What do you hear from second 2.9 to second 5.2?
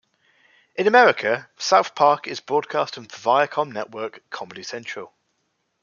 on the Viacom network Comedy Central.